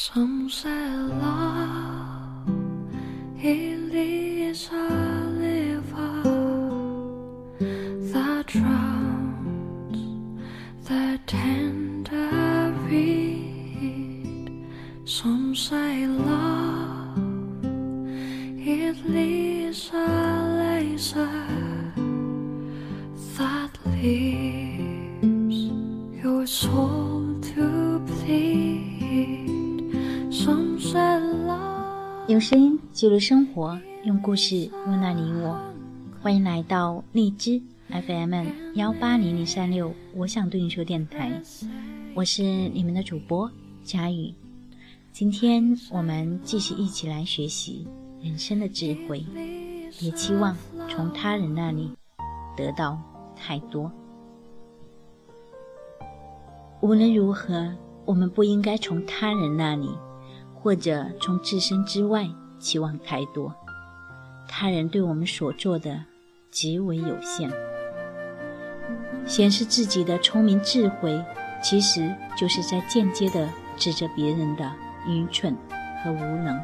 [0.00, 2.48] Some say love
[3.42, 4.88] it is a
[5.34, 6.22] river
[8.12, 9.98] that drowns
[10.86, 14.64] the tender reed.
[15.04, 17.18] Some say love
[18.56, 20.06] it is a
[20.62, 21.42] laser
[23.36, 25.58] that leaves
[26.22, 26.97] your soul
[32.38, 35.58] 用声音记录生活，用故事温暖你我。
[36.22, 38.32] 欢迎来到荔枝 FM
[38.76, 41.42] 幺八零零三六，我想对你说电台，
[42.14, 43.50] 我是你们的主播
[43.82, 44.32] 佳宇。
[45.10, 47.88] 今天我们继续一起来学习
[48.22, 49.26] 人生的智慧，
[49.98, 50.56] 别期望
[50.88, 51.90] 从他人那里
[52.56, 53.02] 得到
[53.34, 53.90] 太多。
[56.82, 57.74] 无论如何，
[58.04, 59.90] 我们不应该从他人那里。
[60.60, 63.54] 或者从自身之外期望太多，
[64.48, 66.04] 他人对我们所做的
[66.50, 67.50] 极为有限。
[69.24, 71.24] 显示自己的聪明智慧，
[71.62, 74.70] 其实就是在间接的指责别人的
[75.06, 75.56] 愚蠢
[76.02, 76.60] 和无能。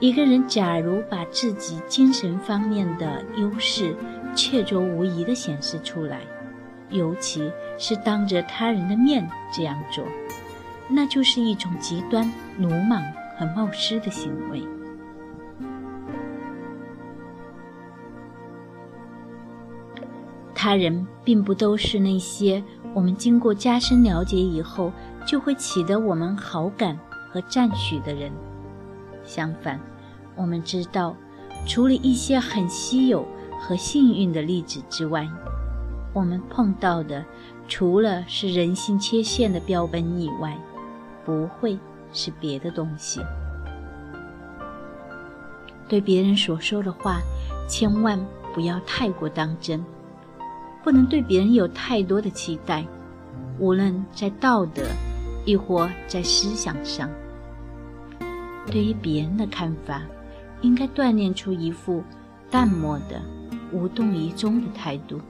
[0.00, 3.96] 一个人假如把自己精神方面的优势
[4.34, 6.20] 确凿无疑地显示出来，
[6.90, 10.04] 尤其是当着他人的面这样做。
[10.94, 13.02] 那就是一种极端鲁莽
[13.38, 14.62] 和冒失的行为。
[20.54, 22.62] 他人并不都是那些
[22.94, 24.92] 我们经过加深了解以后
[25.26, 26.96] 就会起得我们好感
[27.30, 28.30] 和赞许的人。
[29.24, 29.80] 相反，
[30.36, 31.16] 我们知道，
[31.66, 33.26] 除了一些很稀有
[33.58, 35.28] 和幸运的例子之外，
[36.12, 37.24] 我们碰到的
[37.66, 40.56] 除了是人性缺陷的标本以外，
[41.24, 41.78] 不会
[42.12, 43.20] 是别的东西。
[45.88, 47.20] 对别人所说的话，
[47.68, 48.18] 千万
[48.54, 49.84] 不要太过当真，
[50.82, 52.84] 不能对别人有太多的期待，
[53.58, 54.82] 无论在道德，
[55.44, 57.10] 亦或在思想上。
[58.66, 60.02] 对于别人的看法，
[60.62, 62.02] 应该锻炼出一副
[62.50, 63.20] 淡漠的、
[63.72, 65.20] 无动于衷的态度，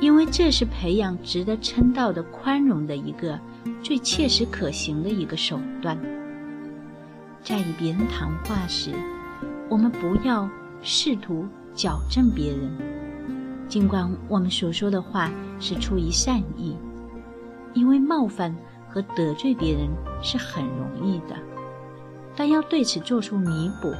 [0.00, 3.38] 因为这是培养值得称道的宽容的一个。
[3.82, 5.96] 最切实可行的一个手段，
[7.42, 8.92] 在与别人谈话时，
[9.68, 10.48] 我们不要
[10.82, 12.70] 试图矫正别人，
[13.68, 15.30] 尽管我们所说的话
[15.60, 16.76] 是出于善意，
[17.74, 18.54] 因为冒犯
[18.88, 19.88] 和得罪别人
[20.22, 21.36] 是很容易的，
[22.34, 23.92] 但要对此做出弥补，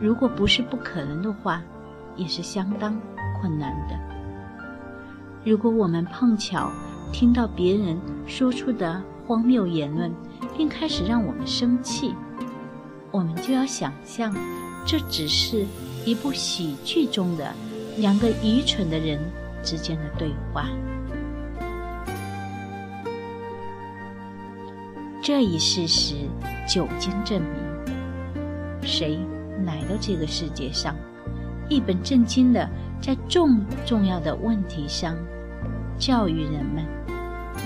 [0.00, 1.62] 如果不是不可能的话，
[2.16, 2.98] 也是相当
[3.40, 4.13] 困难的。
[5.44, 6.70] 如果我们碰巧，
[7.12, 10.10] 听到别人说出的荒谬言论，
[10.56, 12.14] 并开始让我们生气，
[13.10, 14.34] 我们就要想象，
[14.86, 15.66] 这只是
[16.06, 17.52] 一部喜剧中的
[17.98, 19.20] 两个愚蠢的人
[19.62, 20.66] 之间的对话。
[25.20, 26.14] 这一事实
[26.66, 27.52] 久经证明，
[28.82, 29.18] 谁
[29.66, 30.96] 来到这个世界上，
[31.68, 32.66] 一本正经的
[33.04, 35.14] 在重重要的问题上
[35.98, 36.82] 教育人们。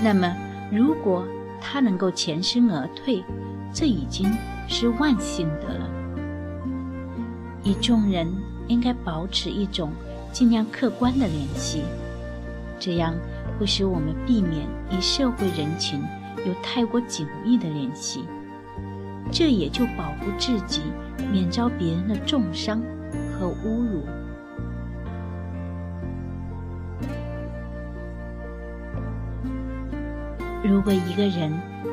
[0.03, 0.35] 那么，
[0.69, 1.25] 如果
[1.61, 3.23] 他能够全身而退，
[3.73, 4.29] 这已经
[4.67, 5.89] 是万幸的了。
[7.63, 8.27] 与众人
[8.67, 9.91] 应该保持一种
[10.33, 11.83] 尽量客观的联系，
[12.77, 13.15] 这样
[13.57, 16.01] 会使我们避免与社会人群
[16.45, 18.25] 有太过紧密的联系，
[19.31, 20.81] 这也就保护自己
[21.31, 22.81] 免遭别人的重伤
[23.31, 24.03] 和侮辱。
[30.61, 31.51] 如果一个人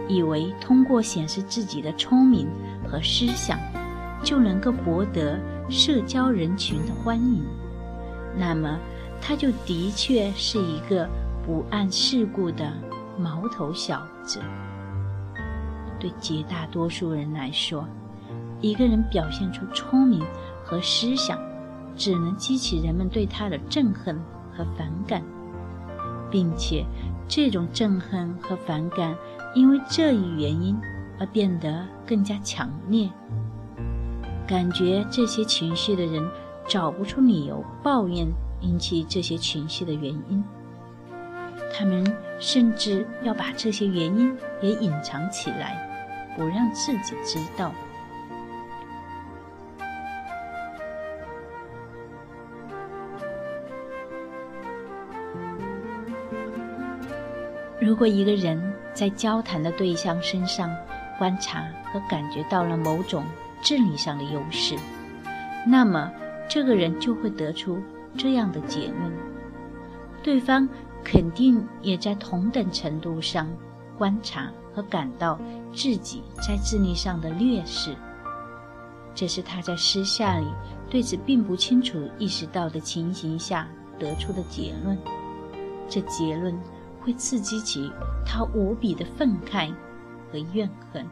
[0.09, 2.49] 以为通过显示自己的聪明
[2.85, 3.59] 和思想
[4.25, 5.39] 就能够博得
[5.69, 7.45] 社交人群的欢迎，
[8.37, 8.79] 那么
[9.21, 11.09] 他就的确是一个
[11.45, 12.73] 不谙世故的
[13.17, 14.41] 毛头小子。
[16.01, 17.87] 对绝大多数人来说，
[18.61, 20.25] 一个人表现出聪明
[20.65, 21.39] 和思想，
[21.97, 24.21] 只能激起人们对他的憎恨
[24.53, 25.23] 和反感，
[26.31, 26.85] 并且。
[27.29, 29.17] 这种憎恨和反感，
[29.55, 30.79] 因为这一原因
[31.19, 33.09] 而变得更加强烈。
[34.47, 36.25] 感觉这些情绪的人
[36.69, 38.27] 找不出理由抱怨
[38.61, 40.43] 引起这些情绪的原因，
[41.77, 47.73] 他们甚至要把这些原因也隐藏起来，不让自己知道。
[57.87, 58.61] 如果一个人
[58.93, 60.69] 在交谈的对象身上
[61.21, 63.23] 观察和感觉到了某种
[63.63, 64.75] 智力上的优势，
[65.65, 66.11] 那么
[66.49, 67.81] 这个人就会得出
[68.19, 69.13] 这样的结论：
[70.21, 70.69] 对方
[71.05, 73.47] 肯定也在同等程度上
[73.97, 75.39] 观察和感到
[75.73, 77.95] 自己在智力上的劣势。
[79.15, 80.47] 这是他在私下里
[80.91, 84.99] 对此并不清楚意识到的情形下得出的结论。
[85.89, 86.53] 这结论
[87.07, 87.89] 会刺激起
[88.25, 89.73] 他无比的愤慨
[90.33, 91.07] 和怨恨。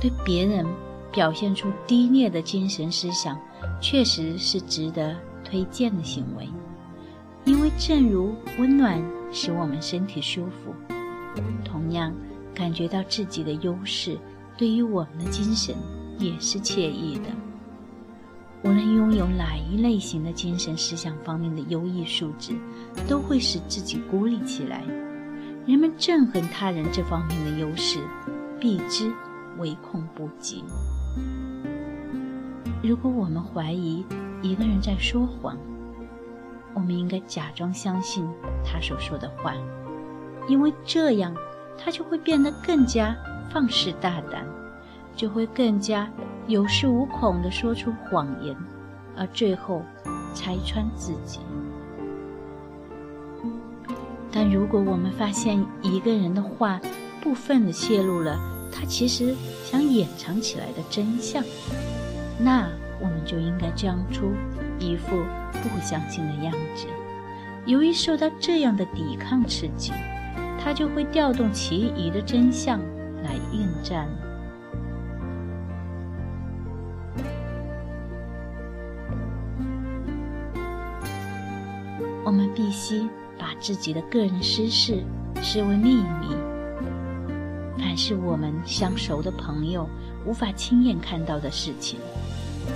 [0.00, 0.64] 对别人
[1.12, 3.38] 表现出低劣的精神思想，
[3.82, 5.14] 确实是值得
[5.44, 6.48] 推荐的行为，
[7.44, 8.98] 因为正如温暖。
[9.32, 10.74] 使我们身体舒服，
[11.64, 12.12] 同样
[12.52, 14.18] 感觉到自己的优势，
[14.56, 15.76] 对于我们的精神
[16.20, 17.30] 也是惬意的。
[18.62, 22.52] 无论拥有哪一类型的精神思想方面的优异素质，
[23.08, 24.84] 都会使自己孤立起来。
[25.66, 28.00] 人们憎恨他人这方面的优势，
[28.60, 29.10] 避之
[29.58, 30.62] 唯恐不及。
[32.82, 34.04] 如果我们怀疑
[34.42, 35.56] 一个人在说谎，
[36.74, 38.28] 我们应该假装相信
[38.64, 39.54] 他所说的话，
[40.48, 41.34] 因为这样
[41.78, 43.16] 他就会变得更加
[43.50, 44.46] 放肆大胆，
[45.20, 46.08] 就会更加
[46.46, 48.56] 有恃无恐地说出谎言，
[49.14, 49.82] 而最后
[50.34, 51.40] 拆穿自己。
[54.32, 56.80] 但如果我们发现一个人的话
[57.20, 58.40] 部分地泄露了
[58.72, 61.44] 他其实想掩藏起来的真相，
[62.38, 62.66] 那
[62.98, 64.32] 我们就应该装出
[64.78, 65.16] 一副。
[65.52, 66.86] 不相信的样子。
[67.66, 69.92] 由于受到这样的抵抗刺激，
[70.58, 72.80] 他就会调动其余的真相
[73.22, 74.08] 来应战。
[82.70, 85.02] 我们必须把自己的个人私事
[85.42, 86.36] 视为秘密。
[87.76, 89.88] 凡是我们相熟的朋友
[90.24, 91.98] 无法亲眼看到的事情，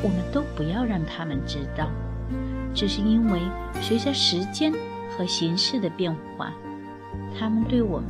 [0.02, 1.88] 我们都不要让他们知道。
[2.75, 3.41] 只是因为
[3.81, 4.73] 随着时间
[5.17, 6.52] 和形势的变化，
[7.38, 8.08] 他们对我们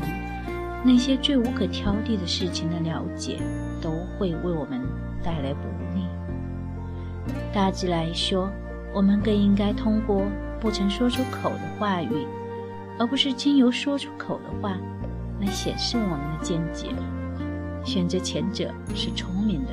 [0.83, 3.43] 那些最无可挑剔的事情的了解，
[3.83, 4.81] 都会为我们
[5.23, 6.07] 带来不利。
[7.53, 8.49] 大致来说，
[8.95, 10.23] 我们更应该通过
[10.64, 12.26] 不曾说出口的话语，
[12.99, 14.78] 而不是经由说出口的话
[15.38, 16.88] 来显示我们的见解。
[17.84, 19.72] 选择前者是聪明的。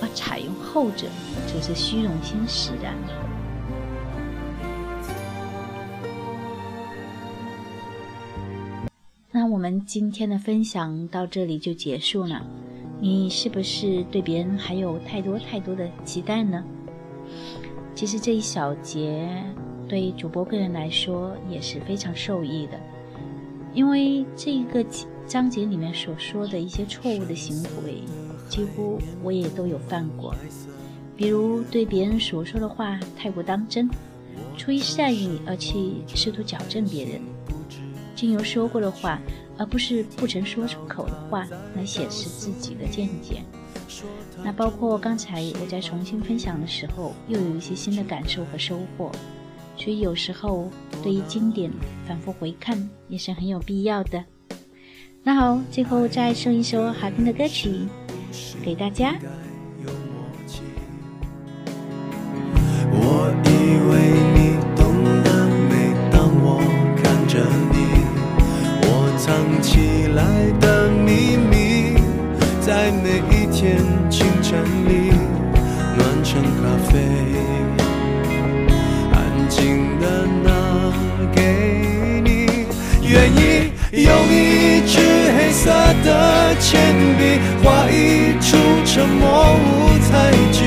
[0.00, 1.08] 而采用后者，
[1.48, 2.94] 则是虚荣心使然。
[9.32, 12.40] 那我们今天的分享到这里就结束了。
[13.00, 16.62] 你是不是对别人还有太多太多的期待呢？
[17.94, 19.28] 其实这一小节
[19.88, 22.78] 对主播个人来说也是非常受益的，
[23.72, 24.84] 因为这个
[25.26, 28.02] 章节里面所说的一些错误的行为。
[28.46, 30.32] 几乎我也都有犯过，
[31.16, 33.88] 比如对别人所说的话太过当真，
[34.56, 37.20] 出于善意而去试图矫正别人，
[38.14, 39.18] 经由说过的话
[39.56, 43.42] 而不是不曾说出口的话来显示自己的见解。
[44.42, 49.10] 那包括刚才我在重新分享的时候，又有一些新的感受和收获。
[49.76, 50.70] 所以有时候
[51.02, 51.70] 对于经典
[52.06, 54.24] 反复回看也是很有必要的。
[55.22, 57.88] 那好，最后再送一首好听的歌曲。
[58.64, 59.14] 给大家。
[86.64, 87.20] 铅笔
[87.62, 88.56] 画一出。
[88.86, 90.58] 沉默舞台剧，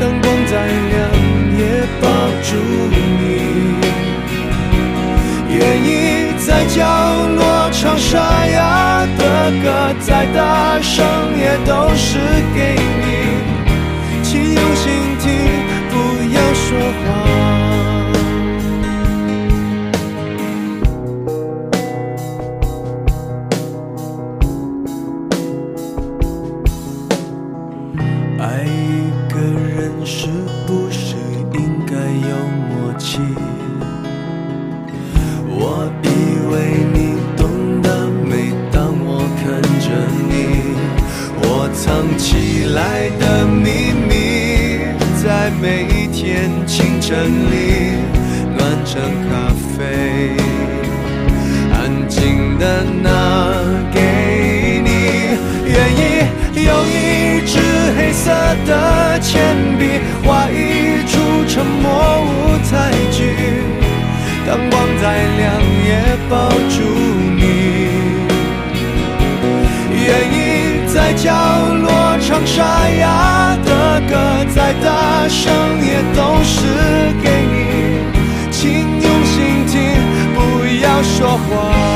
[0.00, 0.94] 灯光再亮
[1.56, 1.62] 也
[2.00, 2.04] 抱
[2.42, 2.48] 住
[2.90, 2.94] 你。
[5.48, 5.88] 愿意
[6.36, 6.82] 在角
[7.36, 9.22] 落唱沙哑的
[9.62, 11.06] 歌，再大声
[11.38, 12.18] 也都是
[12.56, 13.06] 给你。
[14.24, 14.84] 请用心
[15.20, 15.55] 听，
[47.08, 47.54] 整理
[48.58, 50.34] 暖成咖啡，
[51.72, 53.08] 安静的拿
[53.94, 54.90] 给你，
[55.70, 56.26] 愿意
[56.64, 57.60] 用一支
[57.96, 58.32] 黑色
[58.66, 61.86] 的铅笔画一出沉默
[62.22, 63.22] 舞台剧，
[64.44, 65.04] 灯光再
[65.38, 65.88] 亮也
[66.28, 66.82] 抱住
[67.36, 67.40] 你，
[69.94, 70.34] 愿意
[70.92, 71.30] 在角
[71.84, 71.86] 落
[72.36, 75.50] 唱沙哑的歌，再大声
[75.80, 76.66] 也都是
[77.22, 77.98] 给你，
[78.50, 79.80] 请用心听，
[80.34, 81.95] 不要说话。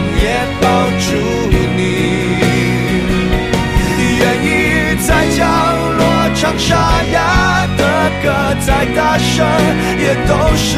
[9.99, 10.77] 也都是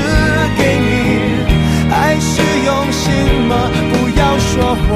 [0.58, 0.90] 给你
[1.92, 3.14] 爱，是用心
[3.48, 3.70] 吗？
[3.92, 4.92] 不要说谎。